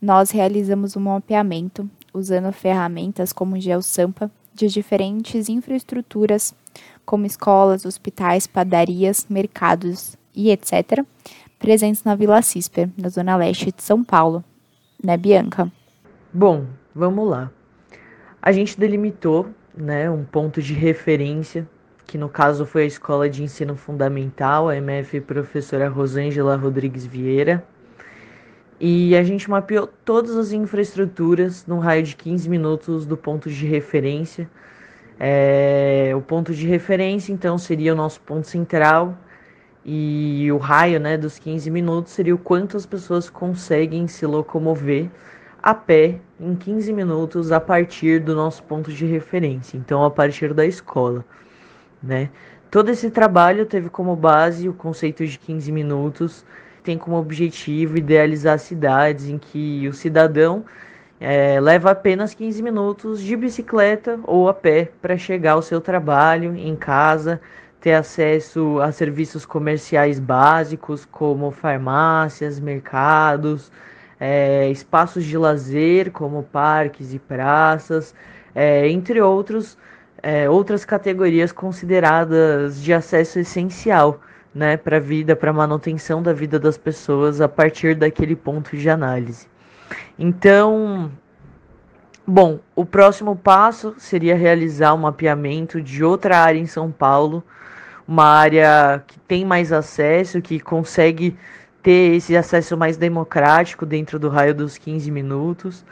nós 0.04 0.30
realizamos 0.30 0.96
um 0.96 1.00
mapeamento 1.00 1.88
usando 2.12 2.52
ferramentas 2.52 3.32
como 3.32 3.58
GeoSampa 3.58 4.30
de 4.52 4.68
diferentes 4.68 5.49
infraestruturas, 5.49 6.54
como 7.06 7.25
escolas, 7.25 7.87
hospitais, 7.87 8.46
padarias, 8.46 9.26
mercados 9.30 10.14
e 10.34 10.50
etc., 10.50 11.02
presentes 11.58 12.04
na 12.04 12.14
Vila 12.14 12.42
Cisper, 12.42 12.90
na 12.99 13.08
zona 13.08 13.34
leste 13.34 13.73
de 13.73 13.82
São 13.82 14.04
Paulo. 14.04 14.44
Né, 15.02 15.16
Bianca? 15.16 15.73
Bom, 16.32 16.66
vamos 16.94 17.26
lá. 17.26 17.50
A 18.42 18.52
gente 18.52 18.78
delimitou 18.78 19.49
né, 19.75 20.11
um 20.11 20.23
ponto 20.23 20.61
de 20.61 20.75
referência, 20.75 21.66
que 22.06 22.18
no 22.18 22.28
caso 22.28 22.66
foi 22.66 22.82
a 22.82 22.87
Escola 22.87 23.30
de 23.30 23.42
Ensino 23.42 23.75
Fundamental, 23.75 24.68
a 24.68 24.76
MF 24.76 25.23
Professora 25.23 25.88
Rosângela 25.88 26.56
Rodrigues 26.56 27.06
Vieira, 27.06 27.64
e 28.87 29.17
a 29.17 29.23
gente 29.23 29.49
mapeou 29.49 29.87
todas 30.05 30.37
as 30.37 30.53
infraestruturas 30.53 31.64
num 31.67 31.79
raio 31.79 32.03
de 32.03 32.14
15 32.14 32.50
minutos 32.50 33.07
do 33.07 33.17
ponto 33.17 33.49
de 33.49 33.67
referência. 33.67 34.47
É, 35.19 36.12
o 36.14 36.21
ponto 36.21 36.53
de 36.53 36.67
referência, 36.67 37.33
então, 37.33 37.57
seria 37.57 37.95
o 37.95 37.97
nosso 37.97 38.21
ponto 38.21 38.47
central, 38.47 39.17
e 39.87 40.53
o 40.53 40.59
raio 40.59 41.00
né, 41.00 41.17
dos 41.17 41.38
15 41.38 41.71
minutos 41.71 42.12
seria 42.12 42.35
o 42.35 42.38
quanto 42.38 42.76
as 42.76 42.85
pessoas 42.85 43.31
conseguem 43.31 44.07
se 44.07 44.26
locomover 44.26 45.09
a 45.62 45.73
pé 45.73 46.21
em 46.38 46.55
15 46.55 46.93
minutos 46.93 47.53
a 47.53 47.61
partir 47.61 48.21
do 48.21 48.35
nosso 48.35 48.62
ponto 48.64 48.93
de 48.93 49.07
referência, 49.07 49.79
então 49.79 50.05
a 50.05 50.11
partir 50.11 50.53
da 50.53 50.67
escola. 50.67 51.25
Né? 52.03 52.29
Todo 52.71 52.91
esse 52.91 53.11
trabalho 53.11 53.64
teve 53.64 53.88
como 53.88 54.14
base 54.14 54.69
o 54.69 54.75
conceito 54.75 55.26
de 55.26 55.38
15 55.38 55.73
minutos 55.73 56.45
tem 56.85 56.99
como 56.99 57.17
objetivo 57.17 57.97
idealizar 57.97 58.59
cidades 58.59 59.29
em 59.29 59.38
que 59.38 59.88
o 59.88 59.95
cidadão 59.95 60.64
é, 61.19 61.59
leva 61.59 61.91
apenas 61.91 62.35
15 62.35 62.62
minutos 62.62 63.23
de 63.23 63.35
bicicleta 63.35 64.21
ou 64.25 64.49
a 64.49 64.55
pé 64.55 64.91
para 65.00 65.17
chegar 65.17 65.53
ao 65.53 65.62
seu 65.62 65.81
trabalho, 65.81 66.55
em 66.55 66.76
casa, 66.76 67.41
ter 67.81 67.95
acesso 67.95 68.79
a 68.81 68.93
serviços 68.93 69.47
comerciais 69.47 70.21
básicos 70.21 71.07
como 71.07 71.50
farmácias, 71.50 72.61
mercados, 72.61 73.73
é, 74.21 74.71
espaços 74.71 75.25
de 75.25 75.38
lazer 75.38 76.11
como 76.12 76.43
parques 76.43 77.14
e 77.14 77.19
praças, 77.19 78.14
é, 78.55 78.87
entre 78.88 79.23
outros, 79.23 79.79
é, 80.23 80.49
outras 80.50 80.85
categorias 80.85 81.50
consideradas 81.50 82.83
de 82.83 82.93
acesso 82.93 83.38
essencial 83.38 84.21
né, 84.54 84.76
para 84.76 84.99
a 84.99 85.00
vida, 85.00 85.34
para 85.34 85.50
a 85.50 85.54
manutenção 85.54 86.23
da 86.23 86.32
vida 86.32 86.58
das 86.58 86.78
pessoas 86.78 87.40
a 87.40 87.49
partir 87.49 87.94
daquele 87.94 88.37
ponto 88.37 88.76
de 88.76 88.88
análise. 88.88 89.49
Então, 90.18 91.11
bom, 92.26 92.61
o 92.75 92.87
próximo 92.87 93.34
passo 93.34 93.94
seria 93.99 94.37
realizar 94.37 94.94
um 94.94 94.99
mapeamento 94.99 95.80
de 95.80 96.04
outra 96.04 96.38
área 96.38 96.58
em 96.58 96.66
São 96.66 96.90
Paulo, 96.90 97.42
uma 98.06 98.26
área 98.26 99.02
que 99.06 99.18
tem 99.20 99.44
mais 99.44 99.73
acesso, 99.73 100.40
que 100.40 100.61
consegue 100.61 101.37
ter 101.82 102.16
esse 102.16 102.37
acesso 102.37 102.76
mais 102.76 102.96
democrático 102.96 103.84
dentro 103.84 104.18
do 104.18 104.28
raio 104.28 104.54
dos 104.54 104.78
15 104.78 105.11
minutos. 105.11 105.84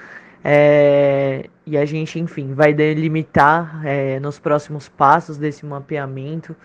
É, 0.44 1.48
e 1.64 1.76
a 1.76 1.84
gente, 1.84 2.18
enfim, 2.18 2.52
vai 2.52 2.72
delimitar 2.72 3.80
é, 3.84 4.18
nos 4.18 4.38
próximos 4.38 4.88
passos 4.88 5.36
desse 5.36 5.64
mapeamento 5.64 6.56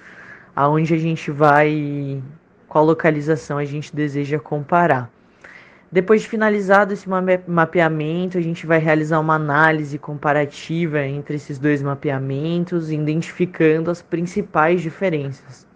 aonde 0.58 0.92
a 0.96 0.98
gente 0.98 1.30
vai, 1.30 2.20
qual 2.68 2.84
localização 2.84 3.60
a 3.60 3.64
gente 3.64 3.96
deseja 3.96 4.40
comparar. 4.40 5.08
Depois 5.92 6.24
de 6.24 6.28
finalizado 6.28 6.92
esse 6.94 7.08
mapeamento, 7.48 8.40
a 8.40 8.42
gente 8.42 8.66
vai 8.66 8.80
realizar 8.80 9.20
uma 9.20 9.36
análise 9.36 10.00
comparativa 10.00 11.06
entre 11.06 11.36
esses 11.36 11.60
dois 11.60 11.84
mapeamentos, 11.84 12.92
identificando 12.92 13.92
as 13.92 14.02
principais 14.02 14.82
diferenças. 14.82 15.68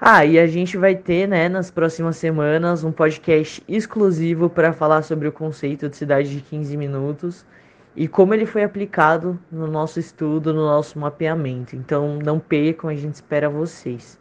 Ah, 0.00 0.24
e 0.24 0.38
a 0.38 0.46
gente 0.46 0.78
vai 0.78 0.96
ter, 0.96 1.28
né, 1.28 1.50
nas 1.50 1.70
próximas 1.70 2.16
semanas, 2.16 2.82
um 2.84 2.90
podcast 2.90 3.62
exclusivo 3.68 4.48
para 4.48 4.72
falar 4.72 5.02
sobre 5.02 5.28
o 5.28 5.32
conceito 5.32 5.90
de 5.90 5.98
cidade 5.98 6.30
de 6.30 6.40
15 6.40 6.78
minutos 6.78 7.44
e 7.94 8.08
como 8.08 8.34
ele 8.34 8.46
foi 8.46 8.62
aplicado 8.64 9.38
no 9.50 9.66
nosso 9.66 10.00
estudo, 10.00 10.52
no 10.52 10.62
nosso 10.62 10.98
mapeamento. 10.98 11.76
Então, 11.76 12.18
não 12.18 12.40
percam, 12.40 12.88
a 12.88 12.94
gente 12.94 13.14
espera 13.14 13.50
vocês. 13.50 14.18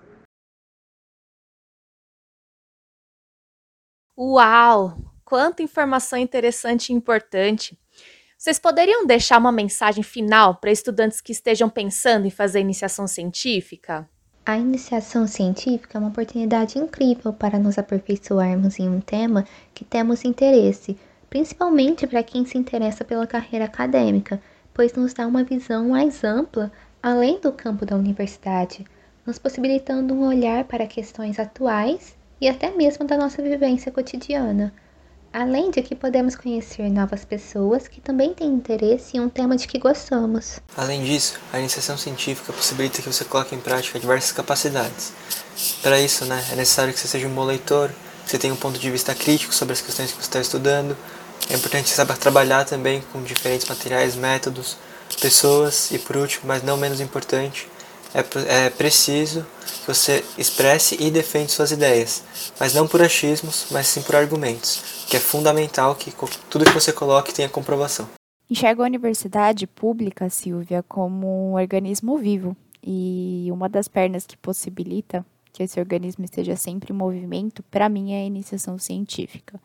Uau! 4.18 4.98
Quanta 5.24 5.63
informação 5.63 6.20
interessante 6.20 6.90
e 6.90 6.96
importante! 6.96 7.78
Vocês 8.38 8.60
poderiam 8.60 9.06
deixar 9.06 9.38
uma 9.38 9.51
mensagem 9.51 10.04
final 10.04 10.56
para 10.56 10.72
estudantes 10.72 11.22
que 11.22 11.32
estejam 11.32 11.70
pensando 11.70 12.25
em 12.25 12.32
fazer 12.32 12.60
iniciação 12.60 13.08
científica? 13.08 14.10
A 14.44 14.58
iniciação 14.58 15.28
científica 15.28 15.98
é 15.98 16.00
uma 16.00 16.10
oportunidade 16.10 16.80
incrível 16.80 17.32
para 17.32 17.60
nos 17.60 17.78
aperfeiçoarmos 17.78 18.80
em 18.80 18.90
um 18.90 19.00
tema 19.00 19.46
que 19.74 19.86
temos 19.86 20.25
interesse, 20.25 20.98
principalmente 21.32 22.06
para 22.06 22.22
quem 22.22 22.46
se 22.46 22.58
interessa 22.58 23.06
pela 23.06 23.26
carreira 23.26 23.64
acadêmica, 23.64 24.40
pois 24.74 24.94
nos 24.94 25.14
dá 25.14 25.26
uma 25.26 25.46
visão 25.46 25.88
mais 25.88 26.26
ampla 26.26 26.70
além 27.02 27.40
do 27.40 27.54
campo 27.54 27.86
da 27.86 27.96
universidade, 27.96 28.86
nos 29.26 29.40
possibilitando 29.40 30.14
um 30.14 30.28
olhar 30.28 30.66
para 30.66 30.86
questões 30.86 31.40
atuais 31.40 32.16
e 32.42 32.50
até 32.50 32.70
mesmo 32.72 33.06
da 33.06 33.18
nossa 33.18 33.42
vivência 33.42 33.94
cotidiana. 33.94 34.74
Além 35.32 35.72
de 35.72 35.82
que 35.82 35.96
podemos 35.96 36.36
conhecer 36.36 36.90
novas 36.90 37.24
pessoas 37.24 37.88
que 37.88 38.02
também 38.02 38.34
têm 38.34 38.50
interesse 38.50 39.16
em 39.16 39.22
um 39.22 39.30
tema 39.30 39.56
de 39.56 39.70
que 39.70 39.80
gostamos. 39.80 40.60
Além 40.76 41.02
disso, 41.02 41.40
a 41.54 41.60
iniciação 41.60 41.98
científica 41.98 42.52
possibilita 42.52 43.02
que 43.02 43.08
você 43.08 43.24
coloque 43.24 43.56
em 43.56 43.60
prática 43.62 43.98
diversas 43.98 44.34
capacidades. 44.34 45.14
Para 45.82 45.98
isso, 46.02 46.26
né, 46.26 46.44
é 46.52 46.56
necessário 46.58 46.94
que 46.94 47.00
você 47.00 47.08
seja 47.08 47.26
um 47.26 47.34
bom 47.34 47.46
leitor, 47.46 47.90
que 48.26 48.32
você 48.32 48.38
tenha 48.38 48.54
um 48.54 48.58
ponto 48.58 48.78
de 48.78 48.92
vista 48.92 49.16
crítico 49.16 49.54
sobre 49.54 49.72
as 49.72 49.80
questões 49.80 50.12
que 50.12 50.18
você 50.18 50.28
está 50.28 50.42
estudando. 50.42 50.98
É 51.50 51.56
importante 51.56 51.90
saber 51.90 52.18
trabalhar 52.18 52.66
também 52.66 53.02
com 53.12 53.22
diferentes 53.24 53.68
materiais, 53.68 54.16
métodos, 54.16 54.78
pessoas 55.20 55.92
e, 55.92 56.00
por 56.00 56.18
último, 56.18 56.44
mas 56.48 56.64
não 56.64 56.78
menos 56.78 57.02
importante, 57.02 57.68
é, 58.14 58.66
é 58.66 58.70
preciso 58.70 59.46
que 59.82 59.88
você 59.88 60.24
expresse 60.38 60.98
e 61.00 61.10
defenda 61.10 61.48
suas 61.48 61.72
ideias, 61.72 62.24
mas 62.60 62.74
não 62.74 62.88
por 62.88 63.01
achismos, 63.01 63.68
mas 63.72 63.88
sim 63.88 64.01
por 64.01 64.16
argumentos, 64.16 65.06
que 65.08 65.18
é 65.18 65.20
fundamental 65.20 65.96
que 65.96 66.14
tudo 66.50 66.66
que 66.66 66.72
você 66.72 66.92
coloque 66.92 67.34
tenha 67.34 67.50
comprovação. 67.50 68.08
Enxergo 68.50 68.84
a 68.84 68.86
universidade 68.86 69.66
pública, 69.66 70.30
Silvia, 70.30 70.84
como 70.84 71.51
um 71.51 71.54
organismo 71.54 72.18
vivo 72.18 72.56
e 72.84 73.48
uma 73.50 73.70
das 73.70 73.88
pernas 73.88 74.25
que 74.25 74.36
possibilita 74.36 75.25
que 75.54 75.64
esse 75.64 75.80
organismo 75.80 76.25
esteja 76.25 76.56
sempre 76.56 76.94
em 76.94 76.96
movimento, 76.96 77.64
para 77.64 77.88
mim, 77.88 78.14
é 78.14 78.22
a 78.22 78.25
iniciação 78.25 78.77
científica. 78.77 79.60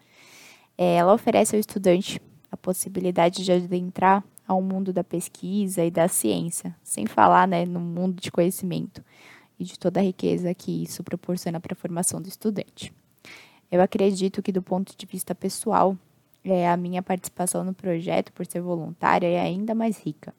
É, 0.79 0.97
ela 0.97 1.15
oferece 1.15 1.57
ao 1.57 1.61
estudante 1.61 2.21
a 2.51 2.57
possibilidade 2.57 3.45
de 3.45 3.53
adentrar 3.53 4.23
ao 4.47 4.63
mundo 4.63 4.93
da 4.93 5.03
pesquisa 5.03 5.85
e 5.85 5.91
da 5.91 6.07
ciência, 6.09 6.75
sem 6.83 7.07
falar 7.07 7.49
né, 7.49 7.65
no 7.65 7.81
mundo 7.81 8.21
de 8.21 8.31
conhecimento 8.31 9.03
e 9.59 9.65
de 9.65 9.79
toda 9.79 10.01
a 10.01 10.03
riqueza 10.03 10.55
que 10.55 10.83
isso 10.83 11.03
proporciona 11.03 11.59
para 11.59 11.73
a 11.73 11.77
formação 11.77 12.21
do 12.21 12.29
estudante. 12.29 12.93
Eu 13.71 13.81
acredito 13.81 14.43
que, 14.43 14.53
do 14.53 14.63
ponto 14.63 14.97
de 14.97 15.07
vista 15.07 15.35
pessoal, 15.35 15.97
é, 16.45 16.69
a 16.69 16.77
minha 16.77 17.03
participação 17.03 17.65
no 17.65 17.75
projeto, 17.75 18.33
por 18.33 18.47
ser 18.47 18.61
voluntária, 18.61 19.27
é 19.27 19.41
ainda 19.41 19.75
mais 19.75 19.99
rica. 19.99 20.33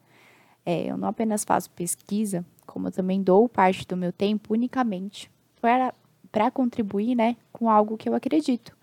É, 0.66 0.90
eu 0.90 0.98
não 0.98 1.08
apenas 1.10 1.44
faço 1.44 1.70
pesquisa, 1.72 2.46
como 2.66 2.92
também 2.92 3.22
dou 3.22 3.50
parte 3.50 3.86
do 3.86 3.98
meu 3.98 4.14
tempo 4.14 4.54
unicamente 4.54 5.30
para 5.60 6.52
contribuir 6.52 7.16
né, 7.16 7.36
com 7.52 7.70
algo 7.70 7.98
que 7.98 8.08
eu 8.08 8.14
acredito, 8.14 8.76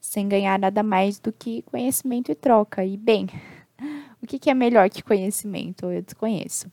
sem 0.00 0.28
ganhar 0.28 0.58
nada 0.58 0.82
mais 0.82 1.18
do 1.18 1.32
que 1.32 1.62
conhecimento 1.62 2.30
e 2.30 2.34
troca. 2.34 2.84
E, 2.84 2.96
bem, 2.96 3.28
o 4.22 4.26
que, 4.26 4.38
que 4.38 4.50
é 4.50 4.54
melhor 4.54 4.88
que 4.90 5.02
conhecimento? 5.02 5.86
Eu 5.86 6.02
desconheço. 6.02 6.70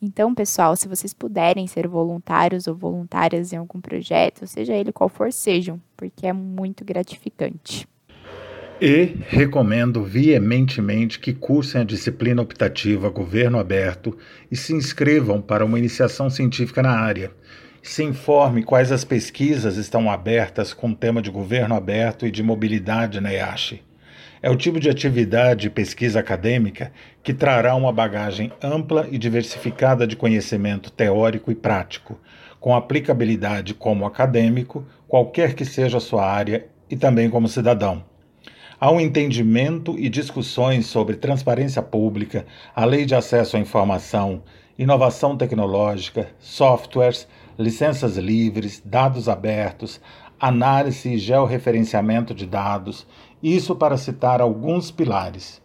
Então, 0.00 0.32
pessoal, 0.32 0.76
se 0.76 0.86
vocês 0.86 1.12
puderem 1.12 1.66
ser 1.66 1.88
voluntários 1.88 2.68
ou 2.68 2.74
voluntárias 2.74 3.52
em 3.52 3.56
algum 3.56 3.80
projeto, 3.80 4.46
seja 4.46 4.72
ele 4.72 4.92
qual 4.92 5.08
for, 5.08 5.32
sejam, 5.32 5.80
porque 5.96 6.26
é 6.26 6.32
muito 6.32 6.84
gratificante. 6.84 7.88
E 8.80 9.16
recomendo 9.26 10.04
veementemente 10.04 11.18
que 11.18 11.32
cursem 11.32 11.80
a 11.80 11.84
disciplina 11.84 12.40
optativa 12.40 13.10
Governo 13.10 13.58
Aberto 13.58 14.16
e 14.48 14.56
se 14.56 14.72
inscrevam 14.72 15.42
para 15.42 15.64
uma 15.64 15.80
iniciação 15.80 16.30
científica 16.30 16.80
na 16.80 16.92
área. 16.92 17.32
Se 17.82 18.02
informe 18.02 18.62
quais 18.62 18.90
as 18.90 19.04
pesquisas 19.04 19.76
estão 19.76 20.10
abertas 20.10 20.74
com 20.74 20.90
o 20.90 20.94
tema 20.94 21.22
de 21.22 21.30
governo 21.30 21.74
aberto 21.74 22.26
e 22.26 22.30
de 22.30 22.42
mobilidade 22.42 23.20
na 23.20 23.32
EASH. 23.32 23.80
É 24.42 24.50
o 24.50 24.56
tipo 24.56 24.78
de 24.78 24.88
atividade 24.88 25.66
e 25.66 25.70
pesquisa 25.70 26.20
acadêmica 26.20 26.92
que 27.22 27.34
trará 27.34 27.74
uma 27.74 27.92
bagagem 27.92 28.52
ampla 28.62 29.06
e 29.10 29.18
diversificada 29.18 30.06
de 30.06 30.16
conhecimento 30.16 30.90
teórico 30.90 31.50
e 31.50 31.54
prático, 31.54 32.20
com 32.60 32.74
aplicabilidade 32.74 33.74
como 33.74 34.06
acadêmico, 34.06 34.84
qualquer 35.06 35.54
que 35.54 35.64
seja 35.64 35.98
a 35.98 36.00
sua 36.00 36.24
área, 36.24 36.66
e 36.90 36.96
também 36.96 37.28
como 37.28 37.48
cidadão. 37.48 38.04
Há 38.80 38.90
um 38.90 39.00
entendimento 39.00 39.98
e 39.98 40.08
discussões 40.08 40.86
sobre 40.86 41.16
transparência 41.16 41.82
pública, 41.82 42.46
a 42.74 42.84
lei 42.84 43.04
de 43.04 43.14
acesso 43.14 43.56
à 43.56 43.60
informação, 43.60 44.42
inovação 44.78 45.36
tecnológica, 45.36 46.28
softwares, 46.38 47.26
licenças 47.58 48.16
livres, 48.16 48.80
dados 48.84 49.28
abertos, 49.28 50.00
análise 50.38 51.14
e 51.14 51.18
georreferenciamento 51.18 52.32
de 52.32 52.46
dados, 52.46 53.04
isso 53.42 53.74
para 53.74 53.96
citar 53.96 54.40
alguns 54.40 54.90
pilares. 54.92 55.60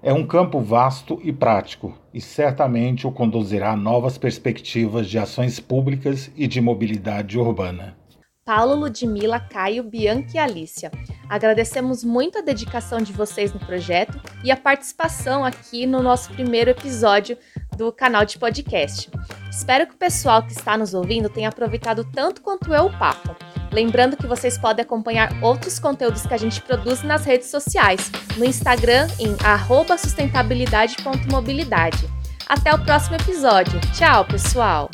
É 0.00 0.12
um 0.12 0.26
campo 0.26 0.60
vasto 0.60 1.18
e 1.24 1.32
prático, 1.32 1.98
e 2.12 2.20
certamente 2.20 3.06
o 3.06 3.10
conduzirá 3.10 3.72
a 3.72 3.76
novas 3.76 4.16
perspectivas 4.16 5.08
de 5.08 5.18
ações 5.18 5.58
públicas 5.58 6.30
e 6.36 6.46
de 6.46 6.60
mobilidade 6.60 7.38
urbana. 7.38 7.96
Paulo, 8.44 8.74
Ludmila, 8.74 9.40
Caio, 9.40 9.82
Bianca 9.82 10.32
e 10.34 10.38
Alicia. 10.38 10.90
Agradecemos 11.28 12.04
muito 12.04 12.38
a 12.38 12.42
dedicação 12.42 13.00
de 13.00 13.12
vocês 13.12 13.52
no 13.52 13.60
projeto 13.60 14.20
e 14.42 14.50
a 14.50 14.56
participação 14.56 15.44
aqui 15.44 15.86
no 15.86 16.02
nosso 16.02 16.30
primeiro 16.32 16.70
episódio 16.70 17.38
do 17.76 17.90
canal 17.90 18.24
de 18.24 18.38
podcast. 18.38 19.10
Espero 19.50 19.86
que 19.86 19.94
o 19.94 19.98
pessoal 19.98 20.42
que 20.42 20.52
está 20.52 20.76
nos 20.76 20.94
ouvindo 20.94 21.28
tenha 21.28 21.48
aproveitado 21.48 22.04
tanto 22.04 22.42
quanto 22.42 22.74
eu 22.74 22.86
o 22.86 22.98
papo. 22.98 23.34
Lembrando 23.72 24.16
que 24.16 24.26
vocês 24.26 24.56
podem 24.56 24.84
acompanhar 24.84 25.32
outros 25.42 25.78
conteúdos 25.78 26.26
que 26.26 26.34
a 26.34 26.38
gente 26.38 26.60
produz 26.62 27.02
nas 27.02 27.24
redes 27.24 27.48
sociais, 27.48 28.10
no 28.36 28.44
Instagram 28.44 29.08
em 29.18 29.36
sustentabilidade.mobilidade. 29.98 32.08
Até 32.46 32.74
o 32.74 32.84
próximo 32.84 33.16
episódio. 33.16 33.80
Tchau, 33.92 34.24
pessoal! 34.24 34.90